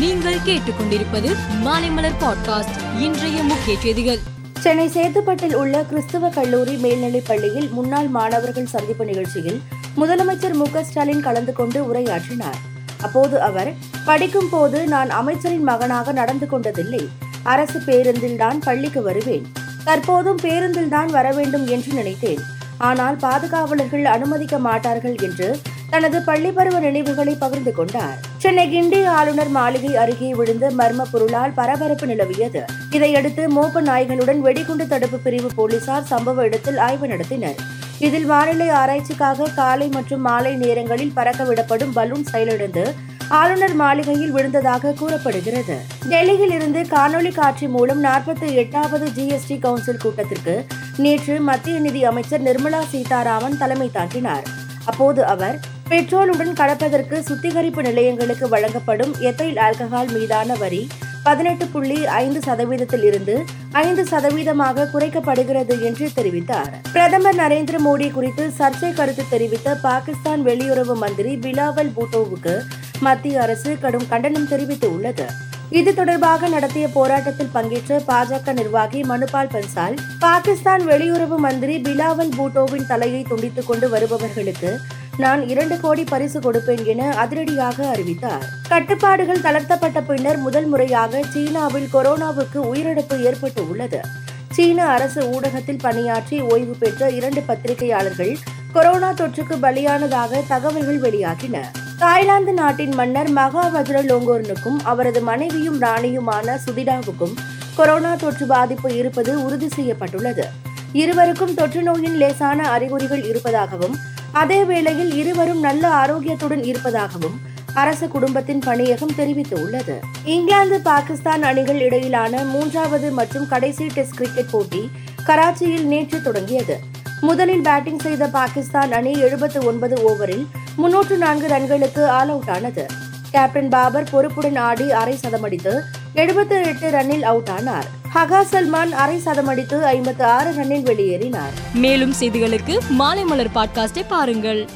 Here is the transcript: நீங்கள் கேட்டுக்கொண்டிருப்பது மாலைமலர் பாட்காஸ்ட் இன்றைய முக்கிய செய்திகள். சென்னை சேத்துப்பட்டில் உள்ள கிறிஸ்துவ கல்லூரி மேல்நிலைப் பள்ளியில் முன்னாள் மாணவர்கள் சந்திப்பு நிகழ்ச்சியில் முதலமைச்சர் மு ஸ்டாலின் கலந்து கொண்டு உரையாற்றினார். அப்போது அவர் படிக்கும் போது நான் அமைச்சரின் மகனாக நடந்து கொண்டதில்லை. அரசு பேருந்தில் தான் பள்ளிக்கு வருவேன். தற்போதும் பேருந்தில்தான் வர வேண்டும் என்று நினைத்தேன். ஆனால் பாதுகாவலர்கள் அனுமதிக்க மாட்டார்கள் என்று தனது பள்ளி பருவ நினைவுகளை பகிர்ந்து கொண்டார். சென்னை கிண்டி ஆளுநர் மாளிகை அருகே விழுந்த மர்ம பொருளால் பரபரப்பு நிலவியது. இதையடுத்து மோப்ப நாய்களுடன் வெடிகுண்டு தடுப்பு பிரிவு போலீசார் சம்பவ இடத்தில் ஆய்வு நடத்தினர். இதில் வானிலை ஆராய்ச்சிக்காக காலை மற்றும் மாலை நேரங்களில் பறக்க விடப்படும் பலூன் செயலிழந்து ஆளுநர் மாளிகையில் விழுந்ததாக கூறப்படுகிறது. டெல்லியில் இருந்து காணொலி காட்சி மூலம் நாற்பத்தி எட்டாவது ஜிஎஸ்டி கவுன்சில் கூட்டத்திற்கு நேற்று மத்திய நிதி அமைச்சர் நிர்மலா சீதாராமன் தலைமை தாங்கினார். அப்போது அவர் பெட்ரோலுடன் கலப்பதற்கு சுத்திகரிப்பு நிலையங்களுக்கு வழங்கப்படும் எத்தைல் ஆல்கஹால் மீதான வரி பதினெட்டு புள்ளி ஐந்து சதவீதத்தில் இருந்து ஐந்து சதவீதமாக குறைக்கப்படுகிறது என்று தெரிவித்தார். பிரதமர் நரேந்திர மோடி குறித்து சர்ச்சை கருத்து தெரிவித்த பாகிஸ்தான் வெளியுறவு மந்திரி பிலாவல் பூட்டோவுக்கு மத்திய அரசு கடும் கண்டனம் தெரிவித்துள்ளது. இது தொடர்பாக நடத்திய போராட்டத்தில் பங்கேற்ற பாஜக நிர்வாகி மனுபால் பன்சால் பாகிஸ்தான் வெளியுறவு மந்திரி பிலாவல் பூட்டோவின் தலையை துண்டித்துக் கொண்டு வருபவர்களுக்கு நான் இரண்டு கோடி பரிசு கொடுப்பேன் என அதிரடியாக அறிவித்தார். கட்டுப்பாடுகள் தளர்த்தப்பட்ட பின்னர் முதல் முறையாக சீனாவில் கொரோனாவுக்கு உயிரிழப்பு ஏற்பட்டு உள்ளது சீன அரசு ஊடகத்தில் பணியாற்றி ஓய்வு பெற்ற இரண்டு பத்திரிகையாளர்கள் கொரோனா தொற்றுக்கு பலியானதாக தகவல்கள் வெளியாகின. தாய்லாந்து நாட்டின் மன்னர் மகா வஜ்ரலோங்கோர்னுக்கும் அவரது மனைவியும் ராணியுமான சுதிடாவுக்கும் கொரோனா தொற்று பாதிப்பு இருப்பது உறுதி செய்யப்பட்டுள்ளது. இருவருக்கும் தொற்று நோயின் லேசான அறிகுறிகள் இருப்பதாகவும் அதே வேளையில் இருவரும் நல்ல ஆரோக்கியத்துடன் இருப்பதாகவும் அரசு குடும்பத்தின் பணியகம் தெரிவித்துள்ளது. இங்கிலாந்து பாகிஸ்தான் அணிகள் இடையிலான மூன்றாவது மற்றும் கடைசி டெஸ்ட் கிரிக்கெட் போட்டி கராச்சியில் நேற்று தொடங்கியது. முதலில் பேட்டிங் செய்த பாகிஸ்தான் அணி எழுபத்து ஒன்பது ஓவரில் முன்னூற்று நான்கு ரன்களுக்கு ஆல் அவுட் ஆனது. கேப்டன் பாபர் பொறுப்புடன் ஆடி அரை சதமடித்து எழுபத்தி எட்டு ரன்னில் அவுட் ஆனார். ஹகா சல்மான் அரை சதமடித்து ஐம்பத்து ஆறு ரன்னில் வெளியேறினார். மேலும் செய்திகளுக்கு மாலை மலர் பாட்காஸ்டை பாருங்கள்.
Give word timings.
நீங்கள் 0.00 0.36
கேட்டுக்கொண்டிருப்பது 0.46 1.36
மாலைமலர் 1.64 2.14
பாட்காஸ்ட் 2.20 2.76
இன்றைய 2.98 3.42
முக்கிய 3.42 3.78
செய்திகள். 3.80 4.18
சென்னை 4.60 4.88
சேத்துப்பட்டில் 4.88 5.54
உள்ள 5.54 5.82
கிறிஸ்துவ 5.82 6.28
கல்லூரி 6.28 6.76
மேல்நிலைப் 6.76 7.24
பள்ளியில் 7.26 7.68
முன்னாள் 7.68 8.06
மாணவர்கள் 8.06 8.66
சந்திப்பு 8.66 9.04
நிகழ்ச்சியில் 9.04 9.60
முதலமைச்சர் 9.96 10.52
மு 10.52 10.64
ஸ்டாலின் 10.82 11.22
கலந்து 11.22 11.52
கொண்டு 11.52 11.94
உரையாற்றினார். 11.94 12.58
அப்போது 13.00 13.40
அவர் 13.40 13.74
படிக்கும் 14.04 14.48
போது 14.50 14.86
நான் 14.86 15.10
அமைச்சரின் 15.10 15.62
மகனாக 15.62 16.12
நடந்து 16.12 16.46
கொண்டதில்லை. 16.46 17.08
அரசு 17.42 17.80
பேருந்தில் 17.80 18.36
தான் 18.36 18.58
பள்ளிக்கு 18.58 19.02
வருவேன். 19.02 19.52
தற்போதும் 19.84 20.40
பேருந்தில்தான் 20.42 21.06
வர 21.06 21.32
வேண்டும் 21.32 21.66
என்று 21.66 21.92
நினைத்தேன். 21.92 22.40
ஆனால் 22.78 23.16
பாதுகாவலர்கள் 23.16 24.04
அனுமதிக்க 24.04 24.58
மாட்டார்கள் 24.58 25.16
என்று 25.22 25.60
தனது 25.90 26.22
பள்ளி 26.22 26.50
பருவ 26.50 26.78
நினைவுகளை 26.78 27.34
பகிர்ந்து 27.34 27.72
கொண்டார். 27.72 28.18
சென்னை 28.38 28.64
கிண்டி 28.74 29.06
ஆளுநர் 29.06 29.48
மாளிகை 29.48 29.96
அருகே 29.96 30.34
விழுந்த 30.34 30.70
மர்ம 30.78 31.02
பொருளால் 31.10 31.52
பரபரப்பு 31.52 32.06
நிலவியது. 32.06 32.62
இதையடுத்து 32.90 33.42
மோப்ப 33.48 33.80
நாய்களுடன் 33.80 34.40
வெடிகுண்டு 34.40 34.86
தடுப்பு 34.86 35.18
பிரிவு 35.18 35.50
போலீசார் 35.54 36.08
சம்பவ 36.10 36.42
இடத்தில் 36.42 36.76
ஆய்வு 36.76 37.06
நடத்தினர். 37.06 37.58
இதில் 37.98 38.24
வானிலை 38.24 38.68
ஆராய்ச்சிக்காக 38.68 39.48
காலை 39.54 39.88
மற்றும் 39.88 40.20
மாலை 40.20 40.54
நேரங்களில் 40.54 41.12
பறக்க 41.14 41.44
விடப்படும் 41.44 41.92
பலூன் 41.92 42.24
செயலிழந்து 42.24 42.94
ஆளுநர் 43.28 43.74
மாளிகையில் 43.74 44.32
விழுந்ததாக 44.32 44.92
கூறப்படுகிறது. 44.92 45.76
டெல்லியில் 46.08 46.50
இருந்து 46.50 46.80
காணொலி 46.80 47.34
காட்சி 47.34 47.68
மூலம் 47.68 48.04
நாற்பத்தி 48.04 48.54
எட்டாவது 48.54 49.08
ஜிஎஸ்டி 49.16 49.58
கவுன்சில் 49.58 50.02
கூட்டத்திற்கு 50.02 50.64
நேற்று 50.96 51.40
மத்திய 51.40 51.78
நிதி 51.78 52.04
அமைச்சர் 52.04 52.42
நிர்மலா 52.42 52.80
சீதாராமன் 52.88 53.58
தலைமை 53.58 53.90
தாங்கினார். 53.92 54.42
அப்போது 54.84 55.26
அவர் 55.26 55.60
பெட்ரோலுடன் 55.90 56.52
கலப்பதற்கு 56.58 57.16
சுத்திகரிப்பு 57.18 57.82
நிலையங்களுக்கு 57.82 58.48
வழங்கப்படும் 58.48 59.12
எத்தைல் 59.20 59.56
ஆல்கஹால் 59.56 60.10
மீதான 60.16 60.54
வரி 60.54 60.82
பதினெட்டு 61.22 61.66
புள்ளி 61.66 61.96
ஐந்து 62.06 62.40
சதவீதத்தில் 62.46 63.02
இருந்து 63.02 63.34
ஐந்து 63.72 64.02
சதவீதமாக 64.04 64.86
குறைக்கப்படுகிறது 64.92 65.74
என்று 65.88 66.06
தெரிவித்தார். 66.16 66.70
பிரதமர் 66.92 67.36
நரேந்திர 67.36 67.78
மோடி 67.86 68.10
குறித்து 68.10 68.44
சர்ச்சை 68.58 68.90
கருத்து 68.94 69.24
தெரிவித்த 69.30 69.74
பாகிஸ்தான் 69.82 70.44
வெளியுறவு 70.46 70.94
மந்திரி 70.94 71.34
பிலாவல் 71.36 71.92
பூட்டோவுக்கு 71.96 72.54
மத்திய 73.00 73.42
அரசு 73.42 73.78
கடும் 73.78 74.08
கண்டனம் 74.08 74.48
தெரிவித்துள்ளது. 74.48 75.26
இது 75.70 75.90
தொடர்பாக 75.94 76.48
நடத்திய 76.48 76.86
போராட்டத்தில் 76.88 77.52
பங்கேற்ற 77.52 78.00
பாஜக 78.06 78.52
நிர்வாகி 78.52 79.02
மனுபால் 79.02 79.52
பன்சால் 79.52 79.98
பாகிஸ்தான் 80.20 80.84
வெளியுறவு 80.86 81.36
மந்திரி 81.38 81.76
பிலாவல் 81.88 82.32
பூட்டோவின் 82.38 82.86
தலையை 82.86 83.22
துண்டித்துக் 83.28 83.66
கொண்டு 83.66 83.88
வருபவர்களுக்கு 83.88 84.72
நான் 85.18 85.48
இரண்டு 85.48 85.80
கோடி 85.80 86.04
பரிசு 86.04 86.40
கொடுப்பேன் 86.40 86.84
என 86.84 87.08
அதிரடியாக 87.14 87.86
அறிவித்தார். 87.86 88.44
கட்டுப்பாடுகள் 88.68 89.40
தளர்த்தப்பட்ட 89.40 90.00
பின்னர் 90.00 90.36
முதல் 90.36 90.66
முறையாக 90.66 91.22
சீனாவில் 91.22 91.88
கொரோனாவுக்கு 91.92 92.54
உயிரிழப்பு 92.54 93.22
ஏற்பட்டு 93.22 93.68
உள்ளது 93.68 94.00
சீன 94.48 94.86
அரசு 94.86 95.30
ஊடகத்தில் 95.30 95.82
பணியாற்றி 95.82 96.40
ஓய்வு 96.40 96.74
பெற்ற 96.78 97.10
இரண்டு 97.10 97.40
பத்திரிகையாளர்கள் 97.40 98.36
கொரோனா 98.72 99.12
தொற்றுக்கு 99.12 99.56
பலியானதாக 99.62 100.42
தகவல்கள் 100.48 101.00
வெளியாகின. 101.00 101.58
தாய்லாந்து 101.98 102.52
நாட்டின் 102.52 102.94
மன்னர் 102.94 103.30
மகா 103.30 103.68
வஜ்ரலோங்கோர்னுக்கும் 103.74 104.78
அவரது 104.82 105.20
மனைவியும் 105.20 105.82
ராணியுமான 105.82 106.58
சுதிடாவுக்கும் 106.66 107.34
கொரோனா 107.76 108.14
தொற்று 108.14 108.46
பாதிப்பு 108.46 108.96
இருப்பது 108.96 109.44
உறுதி 109.44 109.68
செய்யப்பட்டுள்ளது. 109.68 110.44
இருவருக்கும் 110.92 111.54
தொற்று 111.54 111.82
நோயின் 111.82 112.16
லேசான 112.16 112.68
அறிகுறிகள் 112.70 113.24
இருப்பதாகவும் 113.24 113.98
அதே 114.32 114.64
வேளையில் 114.64 115.12
இருவரும் 115.14 115.60
நல்ல 115.60 115.88
ஆரோக்கியத்துடன் 115.88 116.64
இருப்பதாகவும் 116.64 117.40
அரசு 117.74 118.08
குடும்பத்தின் 118.08 118.58
பணியகம் 118.58 119.12
தெரிவித்துள்ளது. 119.16 119.98
இங்கிலாந்து 120.24 120.80
பாகிஸ்தான் 120.80 121.42
அணிகள் 121.42 121.80
இடையிலான 121.80 122.44
மூன்றாவது 122.44 123.10
மற்றும் 123.10 123.48
கடைசி 123.48 123.86
டெஸ்ட் 123.86 124.14
கிரிக்கெட் 124.14 124.50
போட்டி 124.50 124.90
கராச்சியில் 125.24 125.84
நேற்று 125.84 126.22
தொடங்கியது. 126.22 126.78
முதலில் 127.20 127.62
பேட்டிங் 127.62 127.98
செய்த 127.98 128.26
பாகிஸ்தான் 128.26 128.92
அணி 128.92 129.12
எழுபத்து 129.18 129.64
ஒன்பது 129.64 129.96
ஓவரில் 130.10 130.46
முன்னூற்று 130.76 131.16
நான்கு 131.16 131.46
ரன்களுக்கு 131.46 132.04
ஆல் 132.04 132.28
அவுட் 132.28 132.50
ஆனது. 132.50 132.86
கேப்டன் 133.30 133.68
பாபர் 133.68 134.08
பொறுப்புடன் 134.10 134.56
ஆடி 134.56 134.92
அரை 134.92 135.18
சதமடித்து 135.24 135.80
எழுபத்தி 136.14 136.64
எட்டு 136.64 136.90
ரன்னில் 136.90 137.22
அவுட் 137.22 137.48
ஆனார். 137.48 137.86
ஹகா 138.14 138.44
சல்மான் 138.50 138.90
அரை 138.90 139.20
சதமடித்து 139.24 139.82
ஐம்பத்து 139.82 140.24
ஆறு 140.24 140.50
ரன்னில் 140.50 140.86
வெளியேறினார். 140.86 141.74
மேலும் 141.74 142.14
செய்திகளுக்கு 142.20 142.78
மாலை 142.88 143.24
மலர் 143.24 143.50
பாட்காஸ்டை 143.54 144.04
பாருங்கள். 144.08 144.68